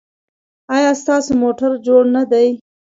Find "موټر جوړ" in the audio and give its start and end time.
1.41-2.01